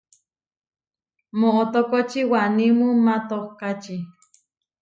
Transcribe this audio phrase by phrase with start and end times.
[1.39, 3.95] Moʼotókoči wanímu matohkáči.